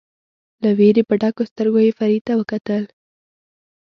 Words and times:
له 0.63 0.69
وېرې 0.77 1.03
په 1.09 1.15
ډکو 1.21 1.43
سترګو 1.51 1.79
یې 1.85 1.91
فرید 1.99 2.23
ته 2.27 2.33
وکتل. 2.39 2.83